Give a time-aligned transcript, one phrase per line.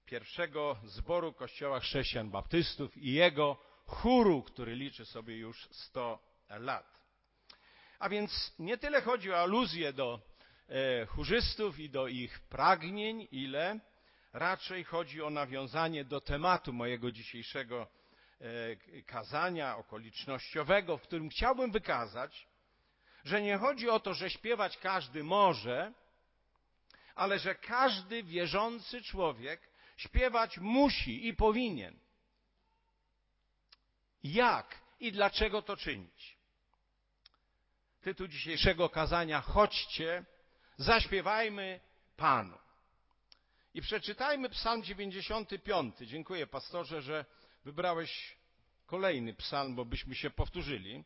[0.05, 6.99] pierwszego zboru Kościoła Chrześcijan Baptystów i jego chóru, który liczy sobie już 100 lat.
[7.99, 10.19] A więc nie tyle chodzi o aluzję do
[10.69, 13.79] e, chórzystów i do ich pragnień, ile
[14.33, 17.87] raczej chodzi o nawiązanie do tematu mojego dzisiejszego
[18.41, 22.47] e, kazania okolicznościowego, w którym chciałbym wykazać,
[23.23, 25.93] że nie chodzi o to, że śpiewać każdy może,
[27.15, 31.99] ale że każdy wierzący człowiek Śpiewać musi i powinien.
[34.23, 36.37] Jak i dlaczego to czynić?
[38.01, 40.25] Tytuł dzisiejszego kazania: Chodźcie,
[40.77, 41.79] zaśpiewajmy
[42.17, 42.57] Panu.
[43.73, 45.95] I przeczytajmy Psalm 95.
[45.97, 47.25] Dziękuję, pastorze, że
[47.65, 48.37] wybrałeś
[48.85, 51.03] kolejny psalm, bo byśmy się powtórzyli.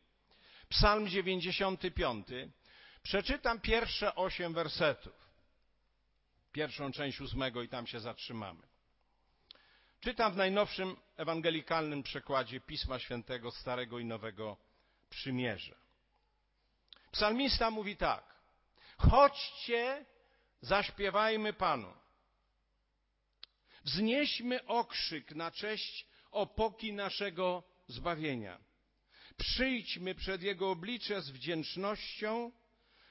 [0.68, 2.26] Psalm 95.
[3.02, 5.30] Przeczytam pierwsze osiem wersetów.
[6.52, 8.69] Pierwszą część ósmego i tam się zatrzymamy.
[10.00, 14.56] Czytam w najnowszym ewangelikalnym przekładzie Pisma Świętego Starego i Nowego
[15.10, 15.74] Przymierza.
[17.12, 18.24] Psalmista mówi tak:
[18.96, 20.04] Chodźcie,
[20.60, 21.92] zaśpiewajmy Panu.
[23.84, 28.58] Wznieśmy okrzyk na cześć opoki naszego zbawienia.
[29.36, 32.52] Przyjdźmy przed Jego oblicze z wdzięcznością,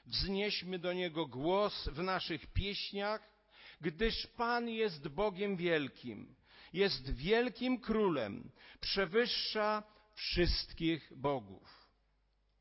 [0.06, 3.30] wznieśmy do Niego głos w naszych pieśniach,
[3.80, 6.39] gdyż Pan jest Bogiem wielkim
[6.72, 8.50] jest wielkim królem,
[8.80, 9.82] przewyższa
[10.14, 11.88] wszystkich bogów.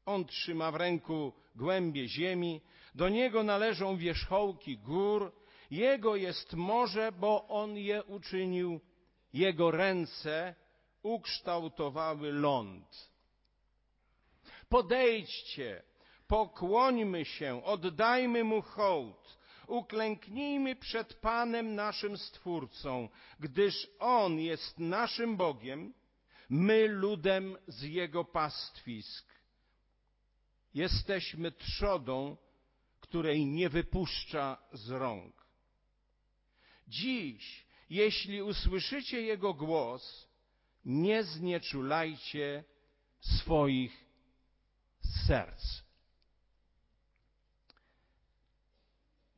[0.05, 2.61] On trzyma w ręku głębie ziemi,
[2.95, 5.31] do niego należą wierzchołki gór,
[5.71, 8.79] jego jest morze, bo on je uczynił,
[9.33, 10.55] jego ręce
[11.03, 13.09] ukształtowały ląd.
[14.69, 15.83] Podejdźcie,
[16.27, 19.38] pokłońmy się, oddajmy mu hołd,
[19.69, 23.09] uklęknijmy przed Panem naszym Stwórcą,
[23.39, 25.93] gdyż On jest naszym Bogiem,
[26.49, 29.25] my ludem z Jego pastwisk.
[30.73, 32.37] Jesteśmy trzodą,
[32.99, 35.45] której nie wypuszcza z rąk.
[36.87, 40.27] Dziś, jeśli usłyszycie Jego głos,
[40.85, 42.63] nie znieczulajcie
[43.19, 44.05] swoich
[45.27, 45.88] serc.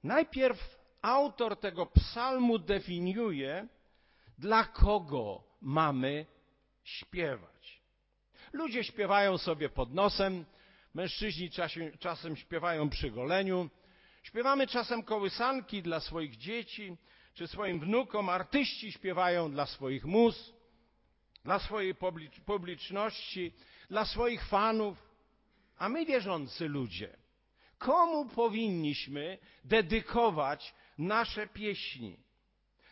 [0.03, 3.67] Najpierw autor tego psalmu definiuje,
[4.37, 6.25] dla kogo mamy
[6.83, 7.81] śpiewać.
[8.53, 10.45] Ludzie śpiewają sobie pod nosem,
[10.93, 13.69] mężczyźni czasem, czasem śpiewają przy goleniu,
[14.23, 16.97] śpiewamy czasem kołysanki dla swoich dzieci
[17.33, 20.53] czy swoim wnukom, artyści śpiewają dla swoich mus,
[21.43, 21.95] dla swojej
[22.45, 23.53] publiczności,
[23.89, 24.97] dla swoich fanów,
[25.77, 27.17] a my wierzący ludzie
[27.81, 32.17] komu powinniśmy dedykować nasze pieśni.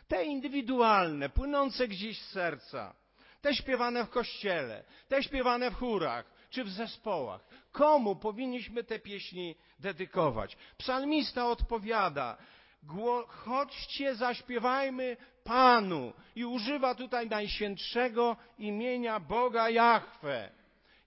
[0.08, 2.94] Te indywidualne, płynące gdzieś z serca,
[3.40, 7.40] te śpiewane w kościele, te śpiewane w chórach czy w zespołach.
[7.72, 10.56] Komu powinniśmy te pieśni dedykować?
[10.78, 12.36] Psalmista odpowiada,
[13.28, 16.12] chodźcie, zaśpiewajmy Panu.
[16.36, 20.50] I używa tutaj najświętszego imienia Boga Jahwe.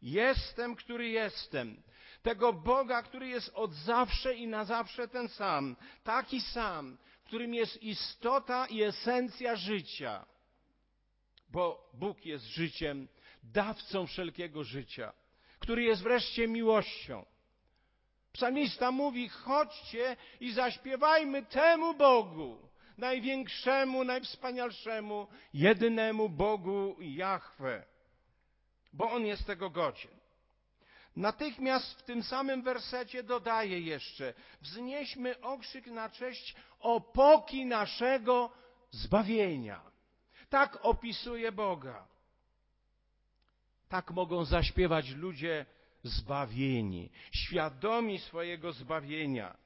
[0.02, 1.84] Jestem, który jestem
[2.24, 7.54] tego Boga, który jest od zawsze i na zawsze ten sam, taki sam, w którym
[7.54, 10.26] jest istota i esencja życia.
[11.50, 13.08] Bo Bóg jest życiem,
[13.44, 15.14] dawcą wszelkiego życia,
[15.60, 17.26] który jest wreszcie miłością.
[18.34, 27.86] Psalmista mówi: chodźcie i zaśpiewajmy temu Bogu, największemu, najwspanialszemu, jedynemu Bogu Jahwe,
[28.94, 30.23] bo On jest tego godzien.
[31.16, 38.50] Natychmiast w tym samym wersecie dodaje jeszcze: Wznieśmy okrzyk na cześć opoki naszego
[38.92, 39.82] zbawienia.
[40.50, 42.08] Tak opisuje Boga.
[43.90, 45.66] Tak mogą zaśpiewać ludzie
[46.04, 49.58] zbawieni, świadomi swojego zbawienia,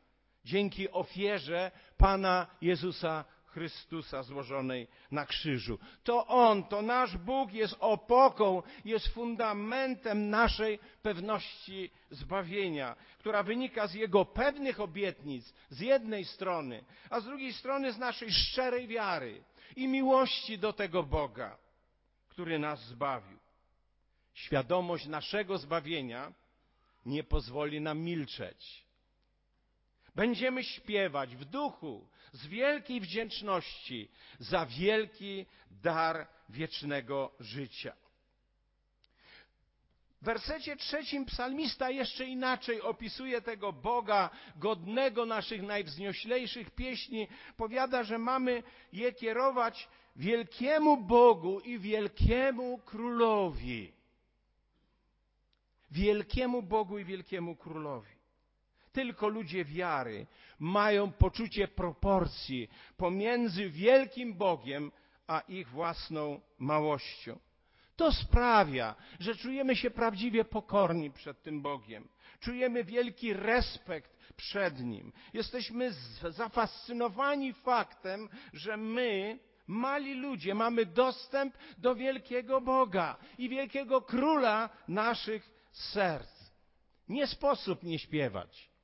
[0.45, 3.25] dzięki ofierze Pana Jezusa
[3.57, 5.80] Chrystusa złożonej na krzyżu.
[6.04, 13.94] To On, to nasz Bóg jest opoką, jest fundamentem naszej pewności zbawienia, która wynika z
[13.94, 19.44] Jego pewnych obietnic z jednej strony, a z drugiej strony z naszej szczerej wiary
[19.75, 21.57] i miłości do tego Boga,
[22.30, 23.39] który nas zbawił.
[24.33, 26.33] Świadomość naszego zbawienia
[27.06, 28.87] nie pozwoli nam milczeć.
[30.18, 34.10] Będziemy śpiewać w duchu z wielkiej wdzięczności
[34.40, 37.94] za wielki dar wiecznego życia.
[40.22, 47.28] W wersecie trzecim psalmista jeszcze inaczej opisuje tego Boga godnego naszych najwznioślejszych pieśni.
[47.58, 53.94] Powiada, że mamy je kierować wielkiemu Bogu i wielkiemu Królowi.
[55.92, 58.17] Wielkiemu Bogu i wielkiemu Królowi.
[58.97, 60.27] Tylko ludzie wiary
[60.59, 64.91] mają poczucie proporcji pomiędzy wielkim Bogiem
[65.27, 67.39] a ich własną małością.
[67.95, 72.07] To sprawia, że czujemy się prawdziwie pokorni przed tym Bogiem.
[72.39, 75.13] Czujemy wielki respekt przed Nim.
[75.33, 75.91] Jesteśmy
[76.29, 85.69] zafascynowani faktem, że my, mali ludzie, mamy dostęp do wielkiego Boga i wielkiego króla naszych
[85.71, 86.51] serc.
[87.09, 88.76] Nie sposób nie śpiewać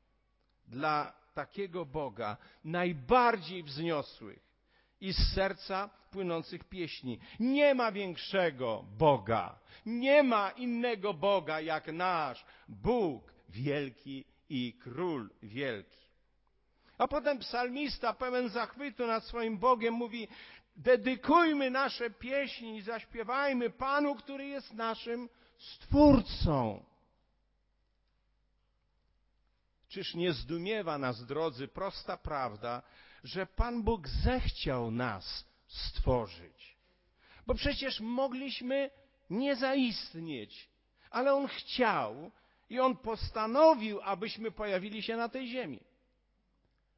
[0.67, 4.39] dla takiego Boga najbardziej wzniosłych
[5.01, 7.19] i z serca płynących pieśni.
[7.39, 16.03] Nie ma większego Boga, nie ma innego Boga jak nasz Bóg wielki i Król wielki.
[16.97, 20.27] A potem psalmista, pełen zachwytu nad swoim Bogiem, mówi:
[20.75, 26.83] Dedykujmy nasze pieśni i zaśpiewajmy Panu, który jest naszym Stwórcą.
[29.93, 32.81] Czyż nie zdumiewa nas, drodzy, prosta prawda,
[33.23, 36.77] że Pan Bóg zechciał nas stworzyć?
[37.47, 38.89] Bo przecież mogliśmy
[39.29, 40.69] nie zaistnieć,
[41.09, 42.31] ale On chciał
[42.69, 45.79] i On postanowił, abyśmy pojawili się na tej ziemi.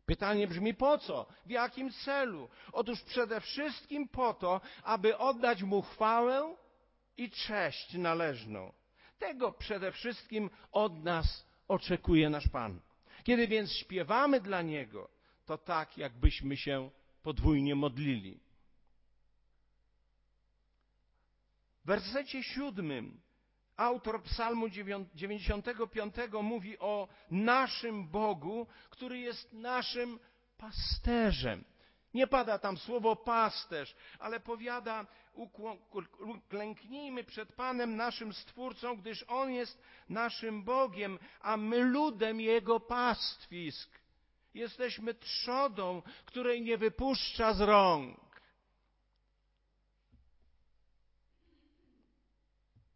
[0.05, 1.25] Pytanie brzmi po co?
[1.45, 2.49] W jakim celu?
[2.71, 6.55] Otóż przede wszystkim po to, aby oddać Mu chwałę
[7.17, 8.73] i cześć należną.
[9.19, 12.84] Tego przede wszystkim od nas oczekuje nasz Pan.
[13.25, 15.09] Kiedy więc śpiewamy dla Niego,
[15.45, 16.89] to tak, jakbyśmy się
[17.23, 18.39] podwójnie modlili.
[21.83, 23.21] W wersecie siódmym
[23.77, 24.69] autor Psalmu
[25.15, 30.19] 95 mówi o naszym Bogu, który jest naszym
[30.57, 31.63] pasterzem.
[32.15, 35.05] Nie pada tam słowo pasterz, ale powiada,
[36.19, 43.89] uklęknijmy przed Panem naszym Stwórcą, gdyż On jest naszym Bogiem, a my ludem Jego pastwisk.
[44.53, 48.41] Jesteśmy trzodą, której nie wypuszcza z rąk.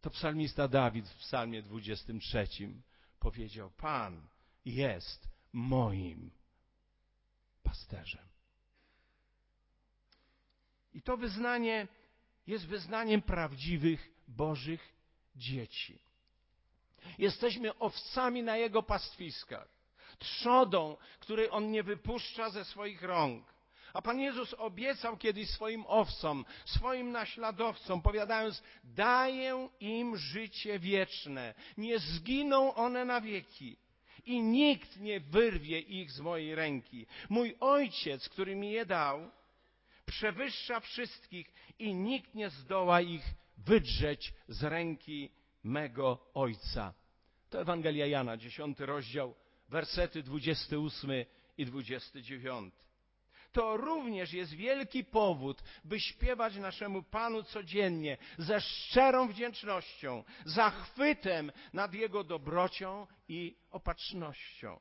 [0.01, 2.47] To psalmista Dawid w psalmie 23
[3.19, 4.27] powiedział, Pan
[4.65, 6.31] jest moim
[7.63, 8.29] pasterzem.
[10.99, 11.87] I to wyznanie
[12.47, 14.93] jest wyznaniem prawdziwych Bożych
[15.35, 15.99] dzieci.
[17.17, 19.67] Jesteśmy owcami na Jego pastwiskach,
[20.17, 23.53] trzodą, której On nie wypuszcza ze swoich rąk.
[23.93, 31.99] A Pan Jezus obiecał kiedyś swoim owcom, swoim naśladowcom, powiadając, daję im życie wieczne, nie
[31.99, 33.77] zginą one na wieki
[34.25, 37.05] i nikt nie wyrwie ich z mojej ręki.
[37.29, 39.31] Mój Ojciec, który mi je dał,
[40.09, 43.23] przewyższa wszystkich i nikt nie zdoła ich
[43.57, 45.31] wydrzeć z ręki
[45.63, 46.93] mego Ojca.
[47.49, 49.35] To Ewangelia Jana, dziesiąty rozdział,
[49.69, 51.11] wersety 28
[51.57, 52.73] i 29.
[53.51, 61.93] To również jest wielki powód, by śpiewać naszemu Panu codziennie ze szczerą wdzięcznością, zachwytem nad
[61.93, 64.79] Jego dobrocią i opatrznością.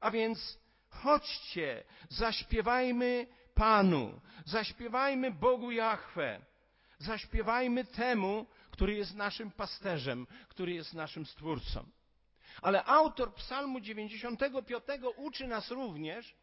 [0.00, 0.58] A więc
[1.02, 6.40] Chodźcie, zaśpiewajmy Panu, zaśpiewajmy Bogu Jahwe,
[6.98, 11.84] zaśpiewajmy temu, który jest naszym pasterzem, który jest naszym Stwórcą.
[12.62, 14.84] Ale autor Psalmu 95
[15.16, 16.34] uczy nas również,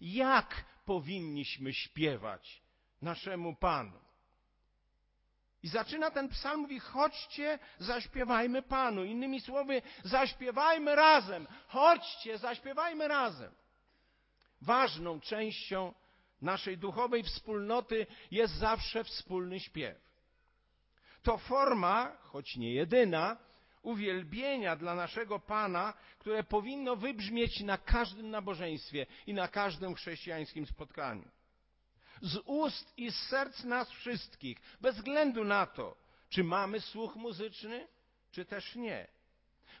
[0.00, 2.62] jak powinniśmy śpiewać
[3.02, 4.00] naszemu Panu.
[5.62, 9.04] I zaczyna ten psalm, mówi, chodźcie, zaśpiewajmy Panu.
[9.04, 11.46] Innymi słowy, zaśpiewajmy razem.
[11.68, 13.60] Chodźcie, zaśpiewajmy razem
[14.60, 15.94] ważną częścią
[16.42, 20.10] naszej duchowej wspólnoty jest zawsze wspólny śpiew.
[21.22, 23.36] To forma, choć nie jedyna,
[23.82, 31.28] uwielbienia dla naszego Pana, które powinno wybrzmieć na każdym nabożeństwie i na każdym chrześcijańskim spotkaniu.
[32.22, 35.96] Z ust i z serc nas wszystkich, bez względu na to,
[36.28, 37.88] czy mamy słuch muzyczny,
[38.32, 39.06] czy też nie.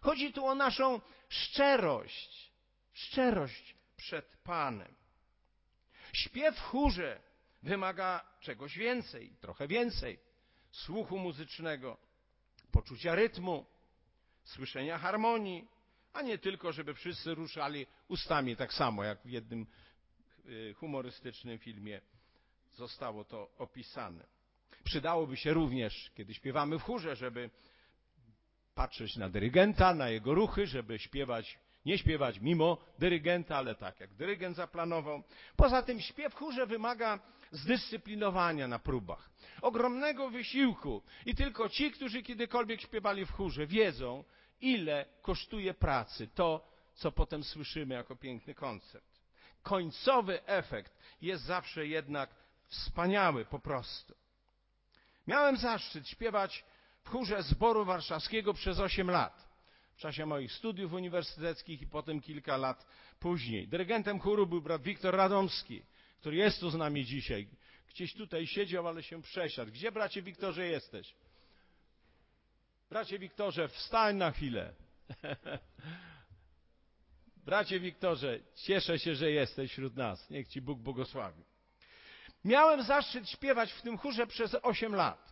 [0.00, 2.52] Chodzi tu o naszą szczerość,
[2.92, 4.94] szczerość przed Panem.
[6.12, 7.20] Śpiew w chórze
[7.62, 10.18] wymaga czegoś więcej, trochę więcej.
[10.70, 11.96] Słuchu muzycznego,
[12.72, 13.66] poczucia rytmu,
[14.44, 15.68] słyszenia harmonii,
[16.12, 19.66] a nie tylko, żeby wszyscy ruszali ustami tak samo, jak w jednym
[20.46, 22.00] y, humorystycznym filmie
[22.72, 24.26] zostało to opisane.
[24.84, 27.50] Przydałoby się również, kiedy śpiewamy w chórze, żeby
[28.74, 34.14] patrzeć na dyrygenta, na jego ruchy, żeby śpiewać, nie śpiewać mimo dyrygenta, ale tak jak
[34.14, 35.22] dyrygent zaplanował.
[35.56, 37.18] Poza tym śpiew chórze wymaga
[37.50, 39.30] zdyscyplinowania na próbach,
[39.62, 44.24] ogromnego wysiłku i tylko ci, którzy kiedykolwiek śpiewali w chórze, wiedzą,
[44.60, 49.20] ile kosztuje pracy to, co potem słyszymy jako piękny koncert.
[49.62, 52.30] Końcowy efekt jest zawsze jednak
[52.66, 54.14] wspaniały po prostu.
[55.26, 56.64] Miałem zaszczyt śpiewać
[57.04, 59.49] w chórze zboru warszawskiego przez 8 lat.
[60.00, 62.86] W czasie moich studiów uniwersyteckich i potem kilka lat
[63.18, 63.68] później.
[63.68, 65.82] Dyrygentem chóru był brat Wiktor Radomski,
[66.20, 67.48] który jest tu z nami dzisiaj.
[67.88, 69.72] Gdzieś tutaj siedział, ale się przesiadł.
[69.72, 71.14] Gdzie, bracie Wiktorze, jesteś?
[72.90, 74.74] Bracie Wiktorze, wstań na chwilę.
[77.46, 80.30] Bracie Wiktorze, cieszę się, że jesteś wśród nas.
[80.30, 81.42] Niech Ci Bóg błogosławi.
[82.44, 85.29] Miałem zaszczyt śpiewać w tym chórze przez 8 lat.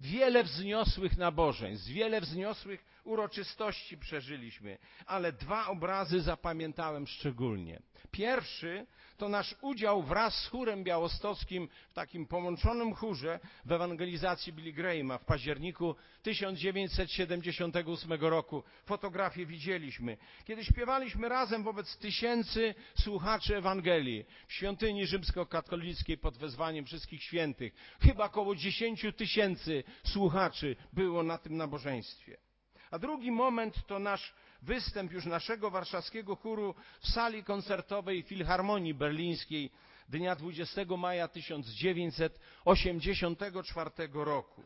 [0.00, 7.80] Wiele wzniosłych nabożeństw, wiele wzniosłych uroczystości przeżyliśmy, ale dwa obrazy zapamiętałem szczególnie.
[8.10, 8.86] Pierwszy
[9.16, 15.18] to nasz udział wraz z chórem białostockim w takim połączonym chórze w ewangelizacji Billy Grahama
[15.18, 18.62] w październiku 1978 roku.
[18.86, 20.16] Fotografię widzieliśmy.
[20.44, 27.74] Kiedy śpiewaliśmy razem wobec tysięcy słuchaczy Ewangelii w świątyni rzymskokatolickiej pod wezwaniem wszystkich świętych.
[28.00, 32.45] Chyba około 10 tysięcy słuchaczy było na tym nabożeństwie.
[32.90, 39.70] A drugi moment to nasz występ już naszego warszawskiego chóru w sali koncertowej Filharmonii Berlińskiej
[40.08, 44.62] dnia 20 maja 1984 roku.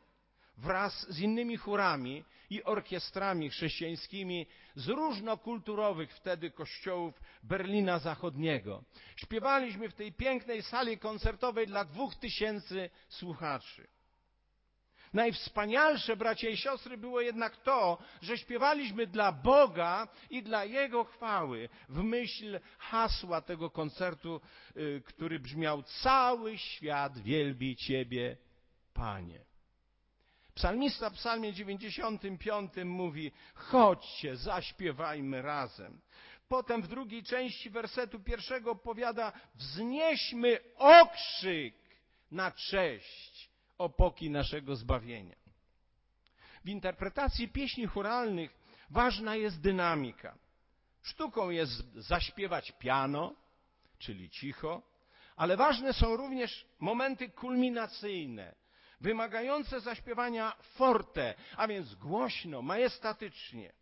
[0.57, 8.85] Wraz z innymi chórami i orkiestrami chrześcijańskimi z różnokulturowych wtedy kościołów Berlina Zachodniego.
[9.17, 13.87] Śpiewaliśmy w tej pięknej sali koncertowej dla dwóch tysięcy słuchaczy.
[15.13, 21.69] Najwspanialsze, bracia i siostry, było jednak to, że śpiewaliśmy dla Boga i dla Jego chwały
[21.89, 24.41] w myśl hasła tego koncertu,
[24.77, 28.37] y, który brzmiał Cały świat wielbi Ciebie,
[28.95, 29.41] Panie.
[30.55, 36.01] Psalmista w psalmie 95 mówi chodźcie, zaśpiewajmy razem.
[36.49, 41.75] Potem w drugiej części wersetu pierwszego powiada wznieśmy okrzyk
[42.31, 43.50] na cześć
[43.81, 45.37] opoki naszego zbawienia.
[46.65, 48.51] W interpretacji pieśni churalnych
[48.91, 50.39] ważna jest dynamika.
[51.03, 53.35] Sztuką jest zaśpiewać piano,
[53.99, 54.83] czyli cicho,
[55.37, 58.55] ale ważne są również momenty kulminacyjne,
[59.01, 63.73] wymagające zaśpiewania forte, a więc głośno, majestatycznie.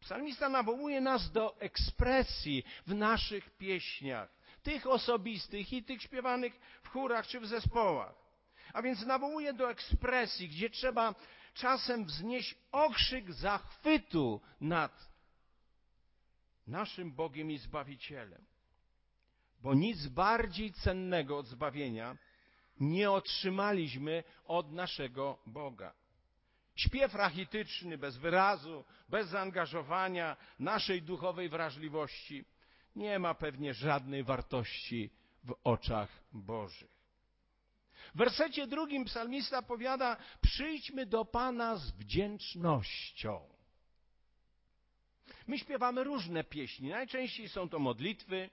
[0.00, 4.28] Psalmista nawołuje nas do ekspresji w naszych pieśniach,
[4.62, 8.27] tych osobistych i tych śpiewanych w chórach czy w zespołach.
[8.72, 11.14] A więc nawołuje do ekspresji, gdzie trzeba
[11.54, 15.08] czasem wznieść okrzyk zachwytu nad
[16.66, 18.44] naszym Bogiem i Zbawicielem.
[19.62, 22.16] Bo nic bardziej cennego od zbawienia
[22.80, 25.92] nie otrzymaliśmy od naszego Boga.
[26.76, 32.44] Śpiew rachityczny, bez wyrazu, bez zaangażowania naszej duchowej wrażliwości
[32.96, 35.10] nie ma pewnie żadnej wartości
[35.44, 36.97] w oczach Bożych.
[38.14, 43.40] W wersecie drugim psalmista powiada: Przyjdźmy do Pana z wdzięcznością.
[45.46, 46.88] My śpiewamy różne pieśni.
[46.88, 48.50] Najczęściej są to modlitwy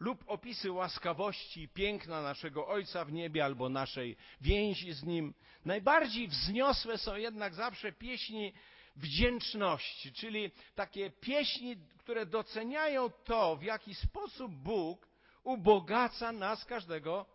[0.00, 5.34] lub opisy łaskawości i piękna naszego Ojca w niebie albo naszej więzi z Nim.
[5.64, 8.52] Najbardziej wzniosłe są jednak zawsze pieśni
[8.96, 15.08] wdzięczności, czyli takie pieśni, które doceniają to, w jaki sposób Bóg
[15.44, 17.26] ubogaca nas każdego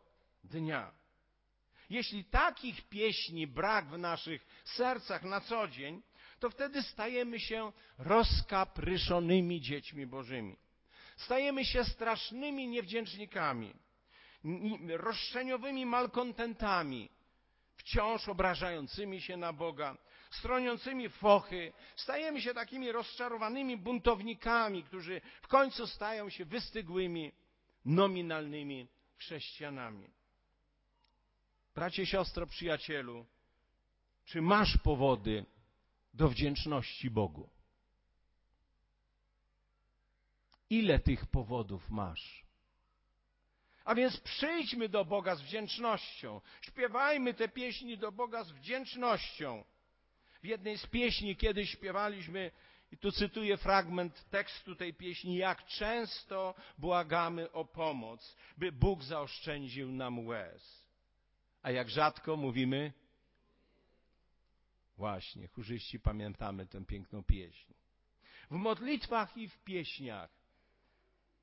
[0.43, 0.91] dnia.
[1.89, 6.01] Jeśli takich pieśni brak w naszych sercach na co dzień,
[6.39, 10.57] to wtedy stajemy się rozkapryszonymi dziećmi Bożymi.
[11.17, 13.73] Stajemy się strasznymi niewdzięcznikami,
[14.88, 17.09] roszczeniowymi malkontentami,
[17.75, 19.97] wciąż obrażającymi się na Boga,
[20.31, 21.73] stroniącymi fochy.
[21.95, 27.31] Stajemy się takimi rozczarowanymi buntownikami, którzy w końcu stają się wystygłymi,
[27.85, 30.09] nominalnymi chrześcijanami.
[31.75, 33.25] Bracie, siostro, przyjacielu,
[34.25, 35.45] czy masz powody
[36.13, 37.49] do wdzięczności Bogu?
[40.69, 42.43] Ile tych powodów masz?
[43.85, 46.41] A więc przyjdźmy do Boga z wdzięcznością.
[46.61, 49.63] Śpiewajmy te pieśni do Boga z wdzięcznością.
[50.41, 52.51] W jednej z pieśni kiedyś śpiewaliśmy,
[52.91, 59.91] i tu cytuję fragment tekstu tej pieśni, jak często błagamy o pomoc, by Bóg zaoszczędził
[59.91, 60.82] nam łez.
[61.63, 62.93] A jak rzadko mówimy,
[64.98, 67.74] właśnie, chórzyści pamiętamy tę piękną pieśń.
[68.51, 70.29] W modlitwach i w pieśniach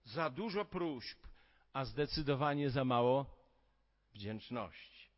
[0.05, 1.19] za dużo próśb,
[1.73, 3.27] a zdecydowanie za mało
[4.15, 5.11] wdzięczności.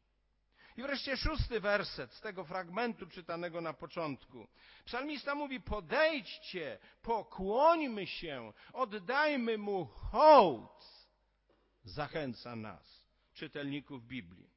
[0.77, 4.49] I wreszcie szósty werset z tego fragmentu czytanego na początku.
[4.85, 10.85] Psalmista mówi: Podejdźcie, pokłońmy się, oddajmy mu hołd.
[11.85, 14.52] Zachęca nas, czytelników Biblii.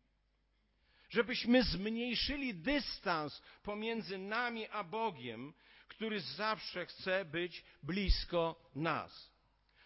[1.15, 5.53] Żebyśmy zmniejszyli dystans pomiędzy nami a Bogiem,
[5.87, 9.31] który zawsze chce być blisko nas.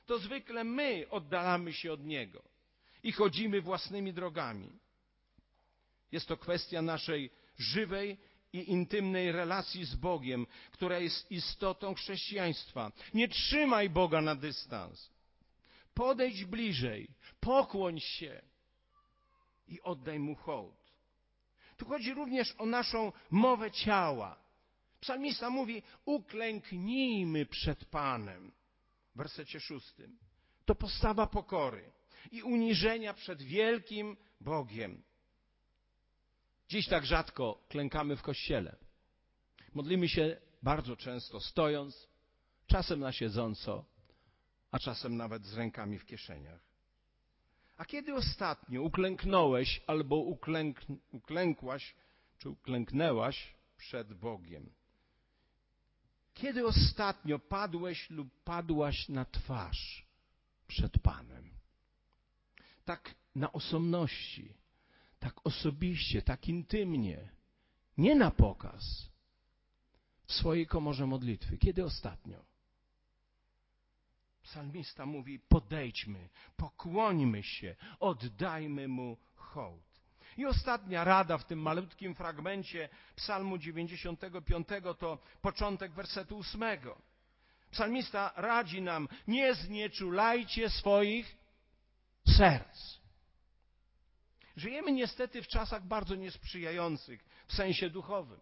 [0.06, 2.44] To zwykle my oddalamy się od Niego
[3.04, 4.80] i chodzimy własnymi drogami.
[6.12, 8.18] Jest to kwestia naszej żywej
[8.54, 12.92] i intymnej relacji z Bogiem, która jest istotą chrześcijaństwa.
[13.14, 15.10] Nie trzymaj Boga na dystans.
[15.94, 17.08] Podejdź bliżej,
[17.40, 18.42] pokłoń się
[19.68, 20.79] i oddaj mu hołd.
[21.80, 24.40] Tu chodzi również o naszą mowę ciała.
[25.02, 28.52] Psalmista mówi: uklęknijmy przed Panem.
[29.16, 30.18] W wersecie szóstym.
[30.66, 31.92] To postawa pokory
[32.32, 35.04] i uniżenia przed wielkim Bogiem.
[36.70, 38.76] Dziś tak rzadko klękamy w kościele.
[39.74, 42.08] Modlimy się bardzo często stojąc,
[42.68, 43.86] czasem na siedząco,
[44.72, 46.69] a czasem nawet z rękami w kieszeniach.
[47.80, 51.96] A kiedy ostatnio uklęknąłeś albo uklęk, uklękłaś,
[52.38, 54.70] czy uklęknęłaś przed Bogiem?
[56.34, 60.06] Kiedy ostatnio padłeś lub padłaś na twarz
[60.68, 61.50] przed Panem?
[62.86, 64.54] Tak na osobności,
[65.20, 67.30] tak osobiście, tak intymnie,
[67.98, 69.10] nie na pokaz,
[70.26, 71.58] w swojej komorze modlitwy.
[71.58, 72.49] Kiedy ostatnio?
[74.50, 80.00] Psalmista mówi: podejdźmy, pokłońmy się, oddajmy mu hołd.
[80.38, 84.68] I ostatnia rada w tym malutkim fragmencie Psalmu 95
[85.00, 86.64] to początek wersetu 8.
[87.72, 91.38] Psalmista radzi nam: nie znieczulajcie swoich
[92.38, 93.00] serc.
[94.56, 98.40] Żyjemy niestety w czasach bardzo niesprzyjających w sensie duchowym.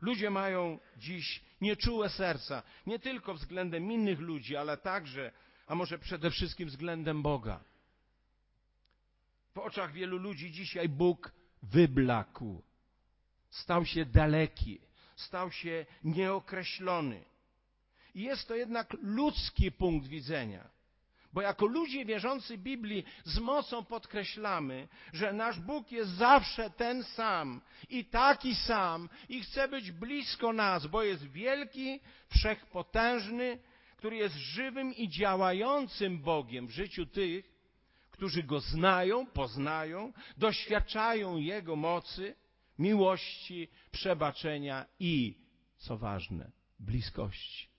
[0.00, 5.32] Ludzie mają dziś nieczułe serca, nie tylko względem innych ludzi, ale także,
[5.66, 7.64] a może przede wszystkim względem Boga.
[9.54, 11.32] W oczach wielu ludzi dzisiaj Bóg
[11.62, 12.62] wyblakł,
[13.50, 14.80] stał się daleki,
[15.16, 17.24] stał się nieokreślony.
[18.14, 20.75] I jest to jednak ludzki punkt widzenia.
[21.36, 27.60] Bo jako ludzie wierzący Biblii z mocą podkreślamy, że nasz Bóg jest zawsze ten sam
[27.88, 33.58] i taki sam i chce być blisko nas, bo jest wielki, wszechpotężny,
[33.96, 37.44] który jest żywym i działającym Bogiem w życiu tych,
[38.10, 42.36] którzy Go znają, poznają, doświadczają Jego mocy,
[42.78, 45.38] miłości, przebaczenia i,
[45.76, 47.75] co ważne, bliskości.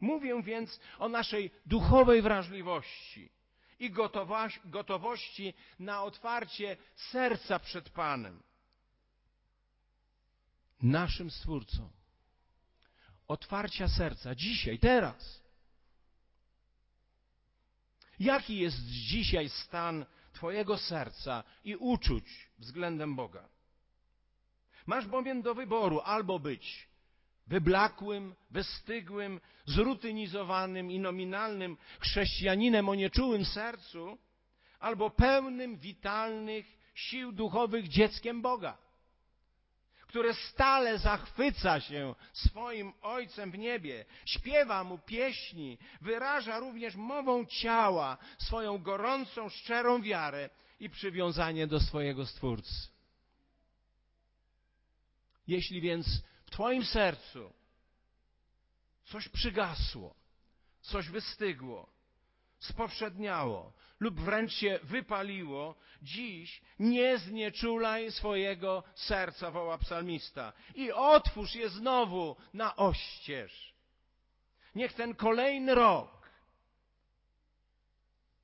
[0.00, 3.30] Mówię więc o naszej duchowej wrażliwości
[3.78, 3.90] i
[4.64, 8.42] gotowości na otwarcie serca przed Panem,
[10.82, 11.90] naszym Stwórcą.
[13.28, 15.42] Otwarcia serca dzisiaj, teraz.
[18.20, 23.48] Jaki jest dzisiaj stan Twojego serca i uczuć względem Boga?
[24.86, 26.87] Masz bowiem do wyboru albo być
[27.48, 34.18] wyblakłym, wystygłym, zrutynizowanym i nominalnym chrześcijaninem o nieczułym sercu,
[34.78, 38.78] albo pełnym, witalnych sił duchowych dzieckiem Boga,
[40.06, 48.18] które stale zachwyca się swoim Ojcem w niebie, śpiewa Mu pieśni, wyraża również mową ciała
[48.38, 52.88] swoją gorącą, szczerą wiarę i przywiązanie do swojego Stwórcy.
[55.46, 56.22] Jeśli więc
[56.58, 57.52] Twoim sercu
[59.04, 60.14] coś przygasło,
[60.80, 61.90] coś wystygło,
[62.60, 71.68] spowszedniało lub wręcz się wypaliło, dziś nie znieczulaj swojego serca, woła psalmista, i otwórz je
[71.68, 73.74] znowu na oścież.
[74.74, 76.30] Niech ten kolejny rok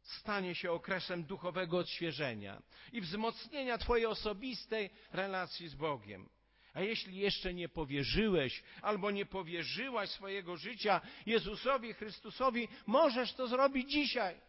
[0.03, 6.29] stanie się okresem duchowego odświeżenia i wzmocnienia Twojej osobistej relacji z Bogiem.
[6.74, 13.90] A jeśli jeszcze nie powierzyłeś albo nie powierzyłaś swojego życia Jezusowi Chrystusowi, możesz to zrobić
[13.90, 14.40] dzisiaj.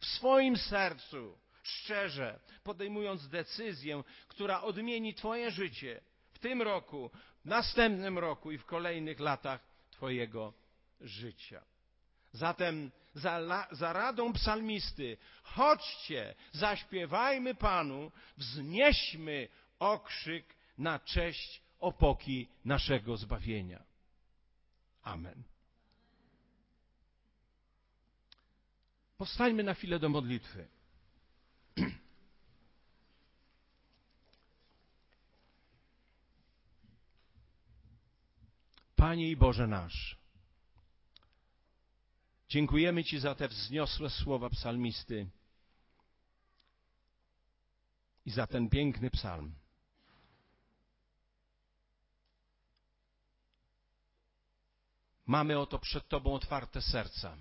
[0.00, 6.00] W swoim sercu, szczerze, podejmując decyzję, która odmieni Twoje życie
[6.32, 7.10] w tym roku,
[7.44, 10.52] w następnym roku i w kolejnych latach Twojego
[11.00, 11.62] życia.
[12.32, 23.84] Zatem za, za, radą psalmisty, chodźcie, zaśpiewajmy Panu, wznieśmy okrzyk na cześć opoki naszego zbawienia.
[25.02, 25.42] Amen.
[29.18, 30.68] Powstańmy na chwilę do modlitwy.
[38.96, 40.18] Panie i Boże nasz,
[42.48, 45.30] dziękujemy Ci za te wzniosłe słowa psalmisty
[48.26, 49.54] i za ten piękny psalm.
[55.26, 57.36] Mamy oto przed Tobą otwarte serca.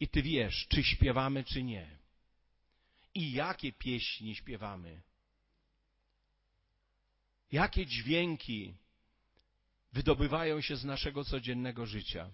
[0.00, 1.98] I Ty wiesz, czy śpiewamy, czy nie.
[3.14, 5.02] I jakie pieśni śpiewamy.
[7.52, 8.74] Jakie dźwięki
[9.92, 12.30] wydobywają się z naszego codziennego życia.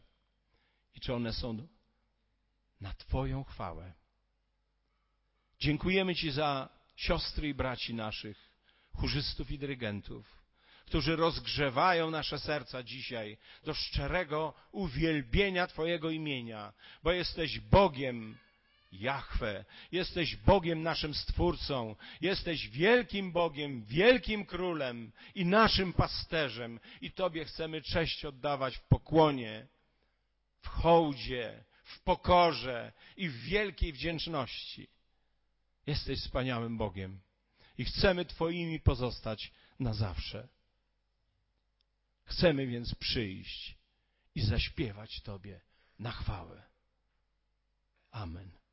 [0.94, 1.68] I czy one są
[2.80, 3.92] na Twoją chwałę.
[5.60, 8.50] Dziękujemy Ci za siostry i braci naszych,
[8.92, 10.41] chórzystów i dyrygentów
[10.86, 18.38] którzy rozgrzewają nasze serca dzisiaj do szczerego uwielbienia Twojego imienia, bo jesteś Bogiem,
[18.92, 27.44] Jahwe, jesteś Bogiem naszym Stwórcą, jesteś wielkim Bogiem, wielkim Królem i naszym pasterzem i Tobie
[27.44, 29.66] chcemy cześć oddawać w pokłonie,
[30.60, 34.88] w hołdzie, w pokorze i w wielkiej wdzięczności.
[35.86, 37.20] Jesteś wspaniałym Bogiem
[37.78, 40.48] i chcemy Twoimi pozostać na zawsze.
[42.32, 43.78] Chcemy więc przyjść
[44.34, 45.60] i zaśpiewać Tobie
[45.98, 46.62] na chwałę.
[48.10, 48.61] Amen.